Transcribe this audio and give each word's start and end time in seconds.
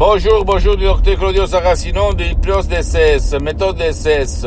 Bonjour, 0.00 0.46
bonjour, 0.46 0.78
docteur 0.78 1.18
Claudio 1.18 1.46
Saracino 1.46 2.14
de 2.14 2.24
l'hypnose 2.24 2.66
DCS, 2.68 3.38
méthode 3.38 3.76
DCS. 3.76 4.46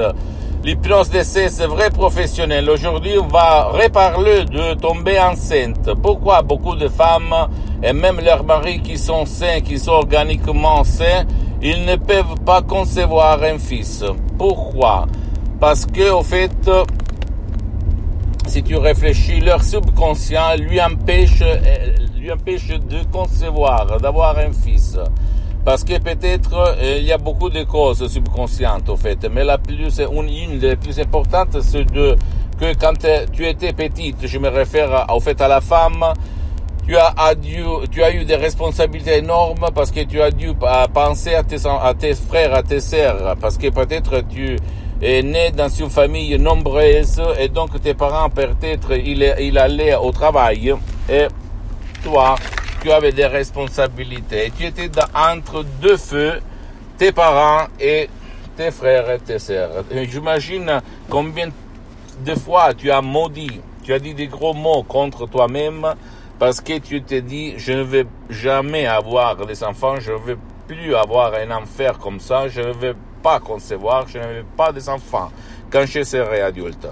L'hypnose 0.63 1.11
DCS 1.11 1.67
vrai 1.67 1.91
professionnel. 1.91 2.67
Aujourd'hui, 2.67 3.19
on 3.19 3.27
va 3.27 3.65
reparler 3.65 4.45
de 4.45 4.73
tomber 4.73 5.19
enceinte. 5.19 5.93
Pourquoi 6.01 6.41
beaucoup 6.41 6.75
de 6.75 6.87
femmes 6.87 7.35
et 7.83 7.93
même 7.93 8.19
leurs 8.19 8.43
maris 8.43 8.81
qui 8.81 8.97
sont 8.97 9.27
sains, 9.27 9.61
qui 9.61 9.77
sont 9.77 9.91
organiquement 9.91 10.83
sains, 10.83 11.25
ils 11.61 11.85
ne 11.85 11.97
peuvent 11.97 12.39
pas 12.43 12.63
concevoir 12.63 13.43
un 13.43 13.59
fils. 13.59 14.03
Pourquoi? 14.39 15.05
Parce 15.59 15.85
que, 15.85 16.09
au 16.13 16.23
fait, 16.23 16.67
si 18.47 18.63
tu 18.63 18.75
réfléchis, 18.75 19.39
leur 19.39 19.63
subconscient 19.63 20.55
lui 20.57 20.81
empêche, 20.81 21.43
lui 22.17 22.31
empêche 22.31 22.69
de 22.69 23.03
concevoir, 23.11 23.99
d'avoir 24.01 24.35
un 24.39 24.51
fils. 24.51 24.97
Parce 25.65 25.85
que 25.85 25.97
peut-être 25.97 26.53
euh, 26.53 26.97
il 26.99 27.05
y 27.05 27.11
a 27.13 27.17
beaucoup 27.17 27.49
de 27.49 27.63
causes 27.63 28.05
subconscientes 28.07 28.89
au 28.89 28.97
fait, 28.97 29.25
mais 29.31 29.45
la 29.45 29.57
plus 29.57 29.99
une, 29.99 30.59
des 30.59 30.75
plus 30.75 30.99
importantes 30.99 31.61
c'est 31.61 31.85
de 31.85 32.17
que 32.59 32.73
quand 32.77 32.93
tu 33.31 33.47
étais 33.47 33.73
petite, 33.73 34.27
je 34.27 34.37
me 34.37 34.49
réfère 34.49 35.07
au 35.09 35.19
fait 35.19 35.39
à 35.41 35.47
la 35.47 35.61
femme, 35.61 36.05
tu 36.85 36.97
as, 36.97 37.35
dû, 37.35 37.63
tu 37.91 38.03
as 38.03 38.13
eu 38.13 38.25
des 38.25 38.35
responsabilités 38.35 39.17
énormes 39.17 39.67
parce 39.73 39.89
que 39.89 40.01
tu 40.01 40.21
as 40.21 40.31
dû 40.31 40.53
penser 40.93 41.33
à 41.33 41.43
tes, 41.43 42.13
frères, 42.13 42.53
à 42.53 42.61
tes 42.61 42.79
sœurs, 42.81 43.35
parce 43.39 43.57
que 43.57 43.69
peut-être 43.69 44.21
tu 44.29 44.57
es 45.01 45.23
né 45.23 45.51
dans 45.51 45.69
une 45.69 45.89
famille 45.89 46.37
nombreuse 46.37 47.21
et 47.39 47.47
donc 47.47 47.81
tes 47.81 47.93
parents 47.93 48.29
peut-être 48.29 48.91
il, 48.97 49.33
il 49.39 49.57
allait 49.57 49.95
au 49.95 50.11
travail. 50.11 50.75
Et 51.09 51.27
toi 52.03 52.35
tu 52.83 52.91
avais 52.91 53.13
des 53.13 53.25
responsabilités. 53.25 54.51
Tu 54.57 54.65
étais 54.65 54.89
entre 55.15 55.63
deux 55.81 55.95
feux, 55.95 56.41
tes 56.97 57.13
parents 57.13 57.67
et 57.79 58.09
tes 58.57 58.71
frères 58.71 59.09
et 59.09 59.19
tes 59.19 59.39
sœurs. 59.39 59.85
J'imagine 60.11 60.81
combien 61.09 61.47
de 62.25 62.35
fois 62.35 62.73
tu 62.73 62.91
as 62.91 63.01
maudit, 63.01 63.61
tu 63.83 63.93
as 63.93 63.99
dit 63.99 64.13
des 64.13 64.27
gros 64.27 64.53
mots 64.53 64.83
contre 64.83 65.27
toi-même 65.27 65.95
parce 66.37 66.59
que 66.59 66.77
tu 66.79 67.01
t'es 67.01 67.21
dit, 67.21 67.53
je 67.55 67.71
ne 67.71 67.83
vais 67.83 68.05
jamais 68.29 68.85
avoir 68.85 69.37
des 69.45 69.63
enfants, 69.63 70.01
je 70.01 70.11
ne 70.11 70.17
vais 70.17 70.37
plus 70.67 70.93
avoir 70.93 71.33
un 71.35 71.51
enfer 71.51 71.97
comme 71.97 72.19
ça, 72.19 72.49
je 72.49 72.59
ne 72.59 72.73
vais 72.73 72.95
pas 73.21 73.39
concevoir, 73.39 74.09
je 74.09 74.17
ne 74.17 74.23
veux 74.25 74.45
pas 74.57 74.73
des 74.73 74.89
enfants 74.89 75.31
quand 75.71 75.85
je 75.85 76.03
serai 76.03 76.41
adulte. 76.41 76.85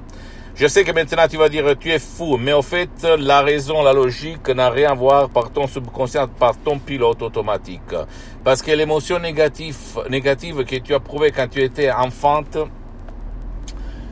Je 0.62 0.68
sais 0.68 0.84
que 0.84 0.92
maintenant 0.92 1.28
tu 1.28 1.38
vas 1.38 1.50
dire 1.50 1.66
tu 1.80 1.90
es 1.90 1.98
fou, 1.98 2.38
mais 2.38 2.54
au 2.54 2.62
fait, 2.62 2.92
la 3.18 3.42
raison, 3.42 3.82
la 3.82 3.94
logique 3.94 4.48
n'a 4.50 4.70
rien 4.70 4.92
à 4.92 4.94
voir 4.94 5.28
par 5.28 5.50
ton 5.50 5.66
subconscient, 5.66 6.28
par 6.28 6.56
ton 6.56 6.78
pilote 6.78 7.20
automatique. 7.24 7.96
Parce 8.44 8.62
que 8.62 8.70
l'émotion 8.70 9.18
négative, 9.18 9.76
négative 10.08 10.64
que 10.64 10.76
tu 10.76 10.94
as 10.94 11.00
prouvée 11.00 11.32
quand 11.32 11.48
tu 11.50 11.64
étais 11.64 11.90
enfante, 11.90 12.60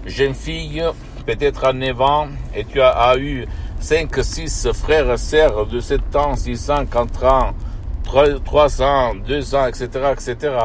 jeune 0.08 0.34
fille, 0.34 0.84
peut-être 1.28 1.66
à 1.66 1.72
9 1.72 2.02
ans, 2.02 2.30
et 2.56 2.66
tu 2.66 2.82
as, 2.82 3.16
eu 3.20 3.46
5, 3.80 4.10
6 4.20 4.70
frères 4.74 5.20
sœurs 5.20 5.68
de 5.68 5.80
7 5.80 6.16
ans, 6.16 6.36
6 6.36 6.72
ans, 6.72 6.86
4 6.88 7.26
ans, 7.26 7.54
3 8.44 8.82
ans, 8.82 9.14
2 9.14 9.54
ans, 9.54 9.68
etc., 9.68 9.88
etc. 10.14 10.56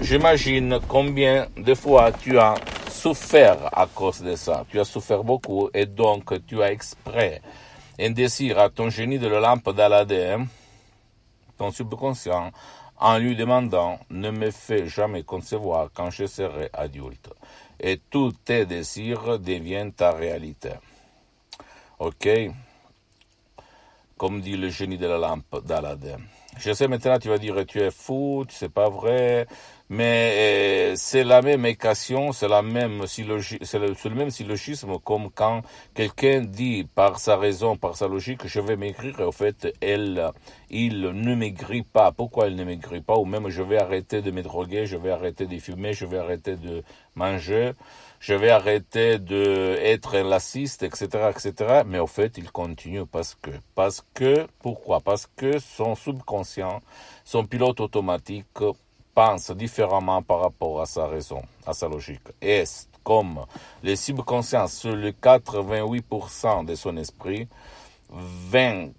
J'imagine 0.00 0.78
combien 0.88 1.46
de 1.58 1.74
fois 1.74 2.10
tu 2.10 2.38
as 2.38 2.54
souffert 3.00 3.70
à 3.72 3.86
cause 3.86 4.20
de 4.20 4.36
ça. 4.36 4.66
Tu 4.68 4.78
as 4.78 4.84
souffert 4.84 5.24
beaucoup 5.24 5.70
et 5.72 5.86
donc 5.86 6.46
tu 6.46 6.62
as 6.62 6.70
exprès 6.70 7.40
un 7.98 8.10
désir 8.10 8.58
à 8.58 8.68
ton 8.68 8.90
génie 8.90 9.18
de 9.18 9.26
la 9.26 9.40
lampe 9.40 9.74
d'Aladin, 9.74 10.44
ton 11.56 11.70
subconscient, 11.70 12.50
en 12.98 13.16
lui 13.16 13.36
demandant 13.36 13.98
ne 14.10 14.30
me 14.30 14.50
fais 14.50 14.86
jamais 14.86 15.22
concevoir 15.22 15.88
quand 15.94 16.10
je 16.10 16.26
serai 16.26 16.68
adulte. 16.74 17.30
Et 17.78 17.98
tous 18.10 18.32
tes 18.44 18.66
désirs 18.66 19.38
deviennent 19.38 19.94
ta 19.94 20.10
réalité. 20.12 20.72
Ok? 21.98 22.28
Comme 24.18 24.42
dit 24.42 24.58
le 24.58 24.68
génie 24.68 24.98
de 24.98 25.06
la 25.06 25.16
lampe 25.16 25.64
d'Aladin. 25.64 26.18
Je 26.58 26.72
sais 26.74 26.86
maintenant, 26.86 27.18
tu 27.18 27.28
vas 27.28 27.38
dire, 27.38 27.64
tu 27.66 27.80
es 27.80 27.90
fou, 27.90 28.44
c'est 28.50 28.68
pas 28.68 28.90
vrai, 28.90 29.46
mais 29.90 30.92
euh, 30.92 30.94
c'est 30.94 31.24
la 31.24 31.42
même 31.42 31.66
équation, 31.66 32.30
c'est 32.32 32.46
la 32.46 32.62
même 32.62 33.02
c'est 33.06 33.24
le, 33.24 34.14
même 34.14 34.30
syllogisme 34.30 34.98
comme 35.04 35.30
quand 35.30 35.62
quelqu'un 35.94 36.42
dit 36.42 36.86
par 36.94 37.18
sa 37.18 37.36
raison, 37.36 37.76
par 37.76 37.96
sa 37.96 38.06
logique, 38.06 38.46
je 38.46 38.60
vais 38.60 38.76
maigrir, 38.76 39.18
et 39.20 39.24
au 39.24 39.32
fait, 39.32 39.68
elle, 39.80 40.30
il 40.70 41.00
ne 41.00 41.34
maigrit 41.34 41.82
pas. 41.82 42.12
Pourquoi 42.12 42.46
il 42.46 42.54
ne 42.54 42.64
maigrit 42.64 43.00
pas? 43.00 43.16
Ou 43.18 43.24
même, 43.24 43.48
je 43.48 43.62
vais 43.62 43.78
arrêter 43.78 44.22
de 44.22 44.30
me 44.30 44.42
droguer, 44.42 44.86
je 44.86 44.96
vais 44.96 45.10
arrêter 45.10 45.46
de 45.46 45.58
fumer, 45.58 45.92
je 45.92 46.06
vais 46.06 46.18
arrêter 46.18 46.56
de 46.56 46.84
manger 47.16 47.72
je 48.20 48.34
vais 48.34 48.50
arrêter 48.50 49.18
de 49.18 49.76
être 49.80 50.14
un 50.14 50.24
lassiste, 50.24 50.82
etc., 50.82 51.30
etc. 51.30 51.82
Mais 51.86 51.98
au 51.98 52.06
fait, 52.06 52.36
il 52.36 52.52
continue 52.52 53.06
parce 53.06 53.34
que, 53.34 53.50
parce 53.74 54.04
que, 54.12 54.46
pourquoi? 54.60 55.00
Parce 55.00 55.26
que 55.26 55.58
son 55.58 55.94
subconscient, 55.94 56.80
son 57.24 57.46
pilote 57.46 57.80
automatique 57.80 58.46
pense 59.14 59.50
différemment 59.50 60.22
par 60.22 60.40
rapport 60.40 60.80
à 60.80 60.86
sa 60.86 61.06
raison, 61.06 61.42
à 61.66 61.72
sa 61.72 61.88
logique. 61.88 62.22
Et 62.40 62.64
comme 63.02 63.44
le 63.82 63.96
subconscient, 63.96 64.66
sur 64.68 64.94
le 64.94 65.10
88% 65.10 66.64
de 66.64 66.74
son 66.74 66.96
esprit, 66.96 67.48
20, 68.10 68.90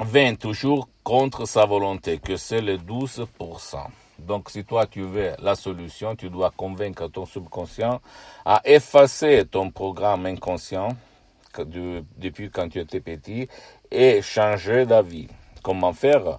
20 0.00 0.36
toujours 0.38 0.88
contre 1.04 1.46
sa 1.46 1.64
volonté, 1.66 2.18
que 2.18 2.36
c'est 2.36 2.60
le 2.60 2.76
12%. 2.78 3.26
Donc, 4.18 4.50
si 4.50 4.64
toi 4.64 4.86
tu 4.86 5.02
veux 5.02 5.32
la 5.40 5.54
solution, 5.54 6.16
tu 6.16 6.30
dois 6.30 6.50
convaincre 6.50 7.06
ton 7.08 7.26
subconscient 7.26 8.00
à 8.44 8.62
effacer 8.64 9.44
ton 9.46 9.70
programme 9.70 10.26
inconscient 10.26 10.88
depuis 11.64 12.50
quand 12.50 12.68
tu 12.68 12.80
étais 12.80 13.00
petit 13.00 13.48
et 13.90 14.22
changer 14.22 14.86
d'avis. 14.86 15.28
Comment 15.62 15.92
faire? 15.92 16.38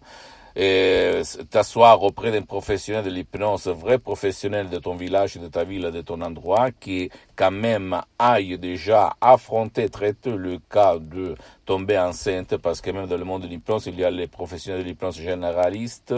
T'asseoir 0.57 2.01
auprès 2.01 2.31
d'un 2.31 2.41
professionnel 2.41 3.03
de 3.03 3.09
l'hypnose, 3.12 3.68
vrai 3.68 4.00
professionnel 4.00 4.69
de 4.69 4.79
ton 4.79 4.95
village, 4.95 5.38
de 5.38 5.47
ta 5.47 5.63
ville, 5.63 5.91
de 5.91 6.01
ton 6.01 6.22
endroit, 6.22 6.72
qui 6.72 7.12
quand 7.37 7.51
même 7.51 8.01
aille 8.19 8.57
déjà 8.57 9.15
affronter, 9.21 9.87
traiter 9.89 10.31
le 10.31 10.59
cas 10.69 10.97
de 10.99 11.35
tomber 11.65 11.97
enceinte, 11.97 12.57
parce 12.57 12.81
que 12.81 12.91
même 12.91 13.07
dans 13.07 13.17
le 13.17 13.23
monde 13.23 13.43
de 13.43 13.47
l'hypnose, 13.47 13.87
il 13.87 13.99
y 13.99 14.03
a 14.03 14.11
les 14.11 14.27
professionnels 14.27 14.83
de 14.83 14.87
l'hypnose 14.89 15.17
généralistes 15.17 16.13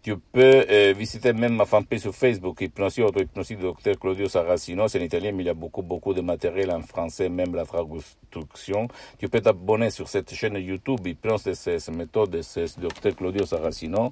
Tu 0.02 0.17
peux 0.17 0.67
euh, 0.69 0.93
visiter 0.93 1.32
même 1.32 1.55
ma 1.55 1.67
fanpage 1.67 2.00
sur 2.00 2.17
Facebook, 2.17 2.62
Hypnosie 2.62 3.02
Auto-Hypnosie 3.02 3.55
Dr 3.55 3.96
Claudio 4.00 4.29
Saracino. 4.29 4.88
C'est 4.88 4.99
en 4.99 5.05
italien, 5.05 5.31
mais 5.31 5.44
il 5.44 5.46
y 5.46 5.50
a 5.50 5.55
beaucoup, 5.55 5.82
beaucoup 5.82 6.14
de 6.14 6.20
matériel 6.20 6.73
en 6.73 6.82
français, 6.82 7.29
même 7.29 7.55
la 7.55 7.64
traduction. 7.64 8.88
Tu 9.20 9.29
peux 9.29 9.40
t'abonner 9.40 9.90
sur 9.90 10.08
cette 10.08 10.35
chaîne 10.35 10.56
YouTube, 10.56 11.06
Hypnose 11.06 11.44
DCS, 11.44 11.93
méthode 11.93 12.31
DCS, 12.31 12.81
Dr 12.81 13.14
Claudio 13.14 13.46
Saracino. 13.46 14.11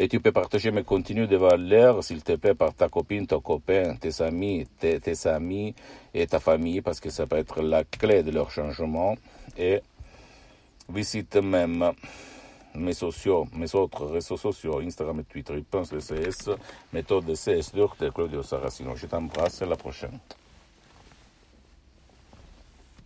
Et 0.00 0.08
tu 0.08 0.20
peux 0.20 0.30
partager 0.30 0.70
mes 0.70 0.84
contenus 0.84 1.28
de 1.28 1.36
valeur, 1.36 2.04
s'il 2.04 2.22
te 2.22 2.36
plaît, 2.36 2.54
par 2.54 2.72
ta 2.72 2.88
copine, 2.88 3.26
ton 3.26 3.40
copain, 3.40 3.96
tes 3.96 4.22
amis, 4.22 4.66
tes, 4.78 5.00
tes, 5.00 5.26
amis 5.26 5.74
et 6.14 6.26
ta 6.26 6.38
famille, 6.38 6.80
parce 6.82 7.00
que 7.00 7.10
ça 7.10 7.26
peut 7.26 7.36
être 7.36 7.62
la 7.62 7.82
clé 7.82 8.22
de 8.22 8.30
leur 8.30 8.50
changement. 8.50 9.16
Et 9.56 9.80
visite 10.88 11.34
même 11.36 11.92
mes 12.76 12.92
sociaux, 12.92 13.48
mes 13.54 13.74
autres 13.74 14.06
réseaux 14.06 14.36
sociaux, 14.36 14.78
Instagram 14.78 15.18
et 15.20 15.24
Twitter, 15.24 15.64
pense 15.68 15.92
le 15.92 15.98
CS, 15.98 16.50
méthode 16.92 17.32
CS, 17.34 17.72
Dr. 17.74 18.12
Claudio 18.14 18.44
Saracino. 18.44 18.94
Je 18.94 19.06
t'embrasse, 19.06 19.62
à 19.62 19.66
la 19.66 19.76
prochaine. 19.76 20.18